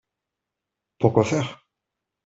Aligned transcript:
Pour 0.97 1.11
quoi 1.13 1.23
faire?… 1.23 1.63